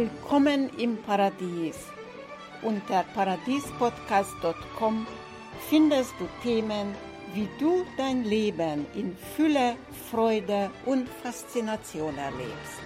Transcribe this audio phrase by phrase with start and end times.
[0.00, 1.76] Willkommen im Paradies.
[2.62, 5.06] Unter paradiespodcast.com
[5.68, 6.94] findest du Themen,
[7.34, 9.76] wie du dein Leben in Fülle,
[10.10, 12.80] Freude und Faszination erlebst.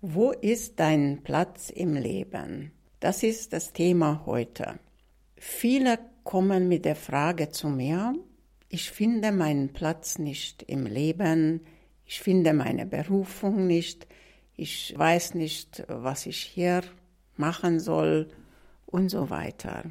[0.00, 2.72] Wo ist dein Platz im Leben?
[2.98, 4.80] Das ist das Thema heute.
[5.36, 8.14] Viele kommen mit der Frage zu mir,
[8.68, 11.62] ich finde meinen Platz nicht im Leben,
[12.06, 14.06] ich finde meine Berufung nicht,
[14.54, 16.82] ich weiß nicht, was ich hier
[17.36, 18.28] machen soll
[18.86, 19.82] und so weiter.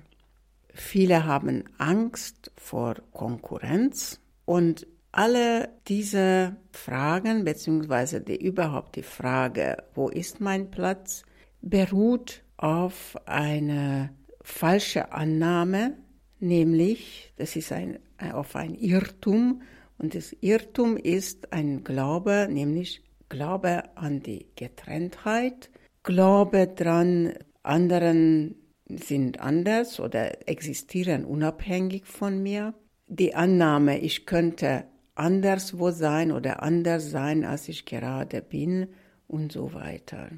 [0.73, 10.07] Viele haben Angst vor Konkurrenz und alle diese Fragen, beziehungsweise die, überhaupt die Frage, wo
[10.07, 11.23] ist mein Platz,
[11.61, 15.97] beruht auf eine falsche Annahme,
[16.39, 17.99] nämlich, das ist ein,
[18.33, 19.61] auf ein Irrtum,
[19.97, 25.69] und das Irrtum ist ein Glaube, nämlich Glaube an die Getrenntheit,
[26.03, 28.55] Glaube daran, anderen
[28.87, 32.73] sind anders oder existieren unabhängig von mir,
[33.07, 38.87] die Annahme, ich könnte anderswo sein oder anders sein, als ich gerade bin
[39.27, 40.29] und so weiter.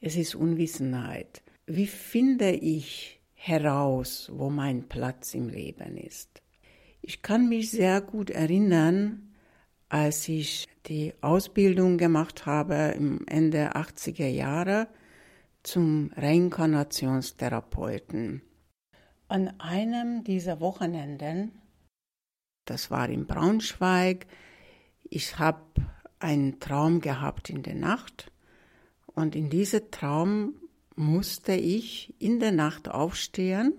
[0.00, 1.42] Es ist Unwissenheit.
[1.66, 3.15] Wie finde ich
[3.46, 6.42] heraus, wo mein Platz im Leben ist?
[7.02, 9.34] Ich kann mich sehr gut erinnern,
[9.88, 14.88] als ich die Ausbildung gemacht habe im Ende 80er Jahre
[15.62, 18.42] zum Reinkarnationstherapeuten.
[19.28, 21.52] An einem dieser Wochenenden
[22.66, 24.26] das war in Braunschweig.
[25.04, 25.62] Ich habe
[26.18, 28.30] einen Traum gehabt in der Nacht
[29.06, 30.56] und in diesem Traum
[30.96, 33.74] musste ich in der Nacht aufstehen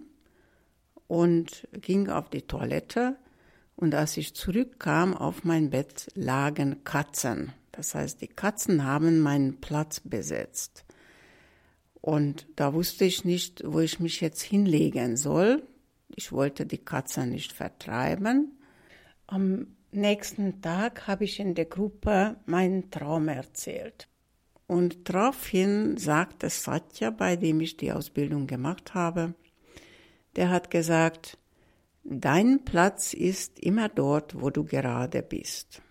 [1.08, 3.18] und ging auf die Toilette
[3.76, 7.54] und als ich zurückkam auf mein Bett lagen Katzen.
[7.72, 10.84] Das heißt, die Katzen haben meinen Platz besetzt.
[12.02, 15.64] Und da wusste ich nicht, wo ich mich jetzt hinlegen soll.
[16.16, 18.58] Ich wollte die Katzen nicht vertreiben.
[19.28, 24.08] Am nächsten Tag habe ich in der Gruppe meinen Traum erzählt.
[24.68, 29.34] Und daraufhin sagte Satya, bei dem ich die Ausbildung gemacht habe,
[30.36, 31.38] der hat gesagt,
[32.04, 35.82] dein Platz ist immer dort, wo du gerade bist.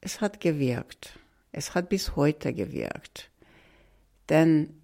[0.00, 1.18] Es hat gewirkt.
[1.50, 3.30] Es hat bis heute gewirkt.
[4.28, 4.80] Denn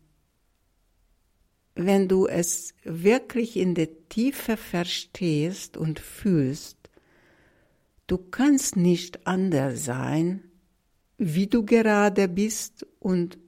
[1.77, 6.85] wenn du es wirklich in der Tiefe verstehst und fühlst,
[8.07, 10.45] Du kannst nicht anders sein,
[11.27, 13.39] wie du gerade bist und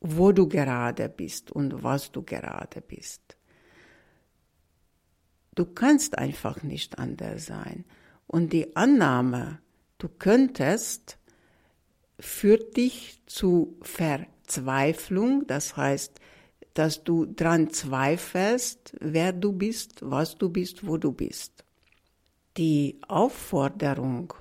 [0.00, 3.36] wo du gerade bist und was du gerade bist.
[5.54, 7.84] Du kannst einfach nicht anders sein.
[8.26, 9.60] Und die Annahme,
[9.98, 11.18] du könntest,
[12.18, 16.20] führt dich zu Verzweiflung, das heißt,
[16.74, 21.64] dass du dran zweifelst, wer du bist, was du bist, wo du bist
[22.56, 24.32] die Aufforderung,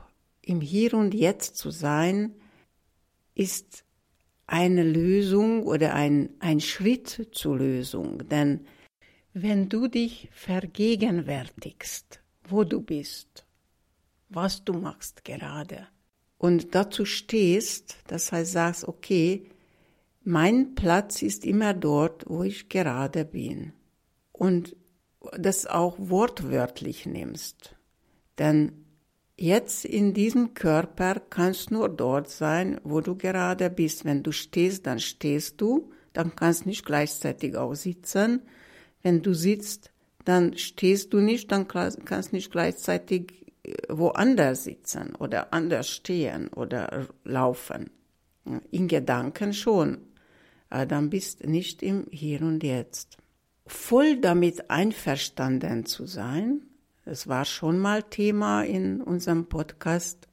[0.42, 2.36] im Hier und Jetzt zu sein,
[3.36, 3.84] ist
[4.48, 8.28] eine Lösung oder ein, ein Schritt zur Lösung.
[8.30, 8.66] Denn
[9.34, 13.46] wenn du dich vergegenwärtigst, wo du bist,
[14.30, 15.88] was du machst gerade,
[16.38, 19.46] und dazu stehst, das heißt sagst, okay,
[20.26, 23.72] mein Platz ist immer dort, wo ich gerade bin.
[24.34, 24.76] Und
[25.38, 27.78] das auch wortwörtlich nimmst.
[28.40, 28.86] Denn
[29.38, 34.06] jetzt in diesem Körper kannst nur dort sein, wo du gerade bist.
[34.06, 38.42] Wenn du stehst, dann stehst du, dann kannst nicht gleichzeitig auch sitzen.
[39.02, 39.92] Wenn du sitzt,
[40.26, 47.08] dann stehst du nicht, dann kannst nicht gleichzeitig äh, woanders sitzen oder anders stehen oder
[47.24, 47.90] laufen.
[48.72, 50.00] In Gedanken schon,
[50.70, 53.18] aber dann bist nicht im Hier und Jetzt.
[53.66, 56.62] Voll damit einverstanden zu sein,
[57.06, 60.28] es war schon mal Thema in unserem Podcast,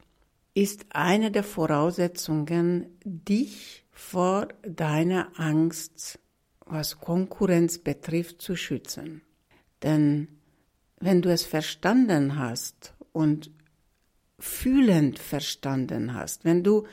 [0.54, 6.18] ist eine der Voraussetzungen, dich vor deiner Angst,
[6.66, 9.22] was Konkurrenz betrifft, zu schützen.
[9.82, 10.28] Denn
[11.00, 13.50] wenn du es verstanden hast und
[14.38, 16.86] fühlend verstanden hast, wenn du,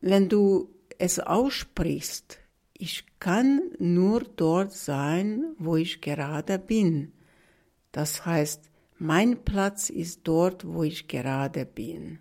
[0.00, 2.38] wenn du es aussprichst,
[2.72, 7.12] ich kann nur dort sein, wo ich gerade bin.
[7.92, 12.18] Das heißt, mein Platz ist dort, wo ich gerade bin.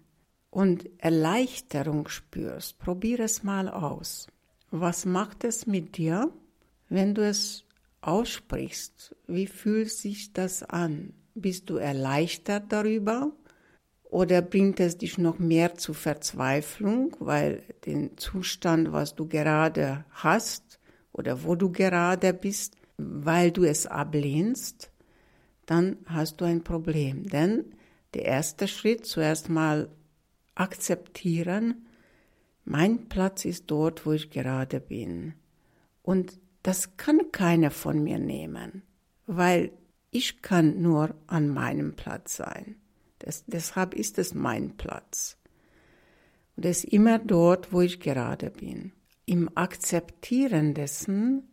[0.50, 4.28] Und Erleichterung spürst, probier es mal aus.
[4.72, 6.32] Was macht es mit dir,
[6.90, 7.66] wenn du es
[8.02, 9.16] aussprichst?
[9.28, 11.14] Wie fühlt sich das an?
[11.36, 13.32] bist du erleichtert darüber
[14.04, 20.80] oder bringt es dich noch mehr zu Verzweiflung, weil den Zustand, was du gerade hast
[21.12, 24.92] oder wo du gerade bist, weil du es ablehnst,
[25.66, 27.28] dann hast du ein Problem.
[27.28, 27.66] Denn
[28.14, 29.90] der erste Schritt, zuerst mal
[30.56, 31.86] akzeptieren,
[32.66, 35.34] mein Platz ist dort, wo ich gerade bin.
[36.02, 38.84] Und das kann keiner von mir nehmen,
[39.26, 39.72] weil
[40.12, 42.76] ich kann nur an meinem Platz sein.
[43.20, 45.38] Das, deshalb ist es mein Platz.
[46.56, 48.92] Und es ist immer dort, wo ich gerade bin.
[49.26, 51.48] Im Akzeptieren dessen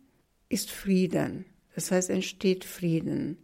[0.48, 1.46] ist Frieden.
[1.74, 3.38] Das heißt, entsteht Frieden.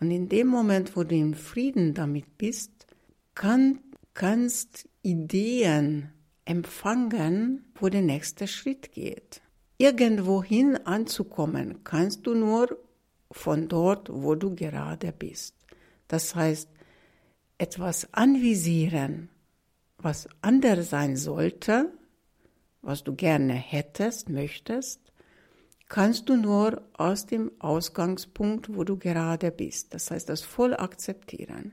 [0.00, 2.86] Und in dem Moment, wo du im Frieden damit bist,
[3.34, 3.80] kann,
[4.14, 6.12] kannst Ideen
[6.44, 9.42] empfangen, wo der nächste Schritt geht.
[9.76, 12.78] Irgendwohin anzukommen kannst du nur
[13.30, 15.54] von dort, wo du gerade bist.
[16.08, 16.68] Das heißt,
[17.58, 19.28] etwas anvisieren,
[19.98, 21.92] was anders sein sollte,
[22.82, 25.07] was du gerne hättest, möchtest,
[25.88, 29.94] kannst du nur aus dem Ausgangspunkt, wo du gerade bist.
[29.94, 31.72] Das heißt, das voll akzeptieren.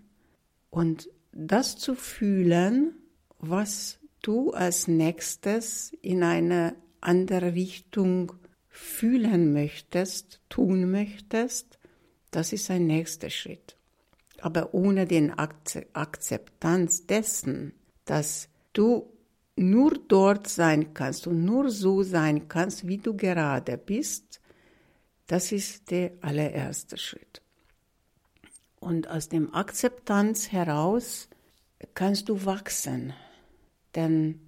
[0.69, 2.95] Und das zu fühlen,
[3.39, 8.33] was du als nächstes in eine andere Richtung
[8.69, 11.77] fühlen möchtest, tun möchtest,
[12.31, 13.77] das ist ein nächster Schritt.
[14.41, 17.73] Aber ohne den Akzeptanz dessen,
[18.05, 19.14] dass du
[19.55, 24.41] nur dort sein kannst und nur so sein kannst, wie du gerade bist,
[25.27, 27.41] das ist der allererste Schritt.
[28.79, 31.29] Und aus dem Akzeptanz heraus
[31.93, 33.13] kannst du wachsen.
[33.95, 34.39] Denn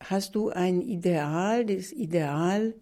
[0.00, 2.74] hast du ein Ideal, das Ideal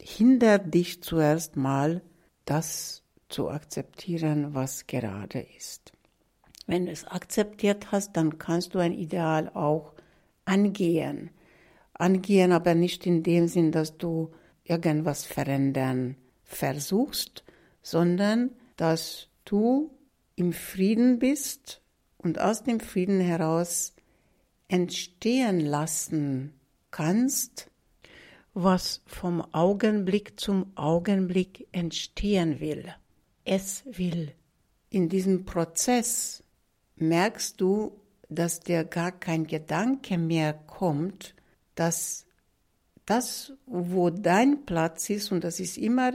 [0.00, 2.02] hindert dich zuerst mal,
[2.44, 5.92] das zu akzeptieren, was gerade ist.
[6.66, 9.94] Wenn du es akzeptiert hast, dann kannst du ein Ideal auch
[10.48, 11.30] angehen.
[11.92, 14.32] Angehen aber nicht in dem Sinn, dass du
[14.64, 17.44] irgendwas verändern versuchst,
[17.82, 19.90] sondern dass du
[20.36, 21.82] im Frieden bist
[22.16, 23.94] und aus dem Frieden heraus
[24.68, 26.52] entstehen lassen
[26.90, 27.70] kannst,
[28.54, 32.94] was vom Augenblick zum Augenblick entstehen will.
[33.44, 34.32] Es will.
[34.90, 36.42] In diesem Prozess
[36.96, 41.34] merkst du, dass dir gar kein Gedanke mehr kommt,
[41.74, 42.26] dass
[43.06, 46.12] das, wo dein Platz ist, und das ist immer,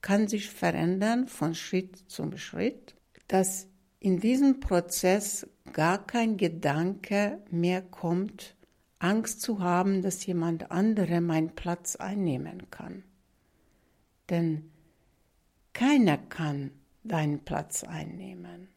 [0.00, 2.94] kann sich verändern von Schritt zu Schritt,
[3.26, 3.66] dass
[3.98, 8.56] in diesem Prozess gar kein Gedanke mehr kommt,
[8.98, 13.02] Angst zu haben, dass jemand andere meinen Platz einnehmen kann.
[14.30, 14.70] Denn
[15.72, 16.70] keiner kann
[17.02, 18.71] deinen Platz einnehmen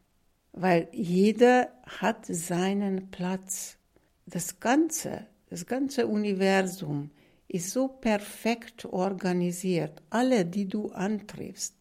[0.56, 3.78] weil jeder hat seinen Platz.
[4.26, 7.12] Das Ganze, das ganze Universum
[7.50, 10.02] ist so perfekt organisiert.
[10.10, 11.76] Alle, die du antriffst,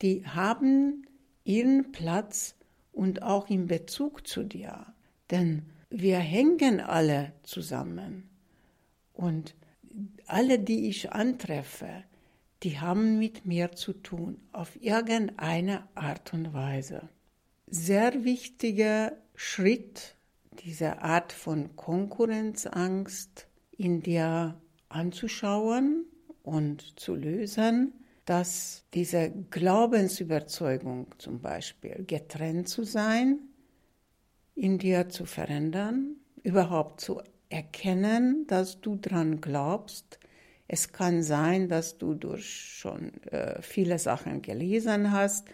[0.00, 1.06] die haben
[1.44, 2.56] ihren Platz
[2.92, 4.86] und auch in Bezug zu dir.
[5.30, 8.30] Denn wir hängen alle zusammen.
[9.12, 9.54] Und
[10.26, 12.04] alle, die ich antreffe,
[12.62, 17.08] die haben mit mir zu tun, auf irgendeine Art und Weise
[17.70, 20.14] sehr wichtiger Schritt,
[20.64, 23.46] diese Art von Konkurrenzangst
[23.76, 26.06] in dir anzuschauen
[26.42, 27.92] und zu lösen,
[28.24, 33.38] dass diese Glaubensüberzeugung zum Beispiel getrennt zu sein,
[34.54, 40.18] in dir zu verändern, überhaupt zu erkennen, dass du dran glaubst.
[40.66, 42.44] Es kann sein, dass du durch
[42.78, 45.48] schon äh, viele Sachen gelesen hast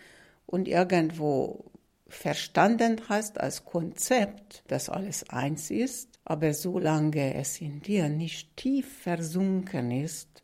[0.46, 1.70] und irgendwo
[2.06, 8.98] verstanden hast als Konzept, dass alles eins ist, aber solange es in dir nicht tief
[8.98, 10.42] versunken ist,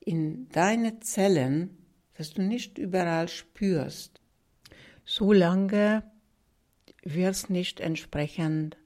[0.00, 1.76] in deine Zellen,
[2.14, 4.20] dass du nicht überall spürst,
[5.04, 6.04] solange
[7.02, 8.76] wirst nicht entsprechend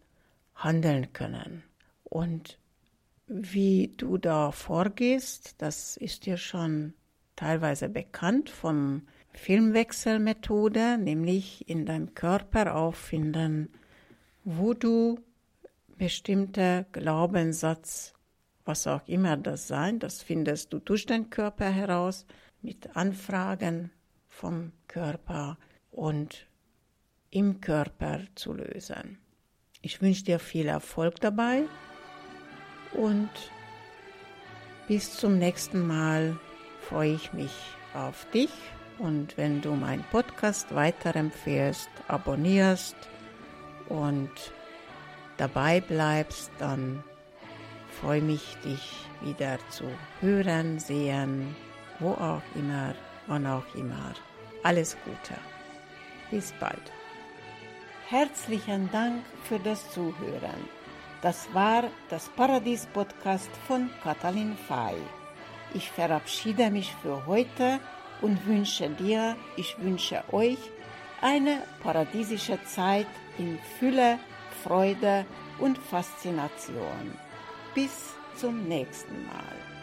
[0.54, 1.64] handeln können.
[2.04, 2.58] Und
[3.26, 6.94] wie du da vorgehst, das ist dir schon
[7.34, 9.02] teilweise bekannt vom
[9.36, 13.68] Filmwechselmethode, nämlich in deinem Körper auffinden,
[14.44, 15.20] wo du
[15.98, 18.14] bestimmte Glaubenssatz,
[18.64, 22.26] was auch immer das sein, das findest du durch den Körper heraus
[22.62, 23.90] mit Anfragen
[24.26, 25.58] vom Körper
[25.90, 26.48] und
[27.30, 29.18] im Körper zu lösen.
[29.82, 31.64] Ich wünsche dir viel Erfolg dabei
[32.94, 33.30] und
[34.88, 36.38] bis zum nächsten Mal
[36.80, 37.52] freue ich mich
[37.94, 38.50] auf dich
[38.98, 42.96] Und wenn du meinen Podcast weiterempfehlst, abonnierst
[43.88, 44.30] und
[45.36, 47.04] dabei bleibst, dann
[48.00, 49.84] freue mich, dich wieder zu
[50.20, 51.54] hören, sehen,
[51.98, 52.94] wo auch immer,
[53.26, 54.14] wann auch immer.
[54.62, 55.38] Alles Gute.
[56.30, 56.92] Bis bald.
[58.08, 60.68] Herzlichen Dank für das Zuhören.
[61.22, 64.96] Das war das Paradies-Podcast von Katalin Fay.
[65.74, 67.80] Ich verabschiede mich für heute
[68.22, 70.58] und wünsche dir, ich wünsche euch
[71.20, 73.06] eine paradiesische Zeit
[73.38, 74.18] in Fülle,
[74.62, 75.24] Freude
[75.58, 77.18] und Faszination.
[77.74, 79.75] Bis zum nächsten Mal.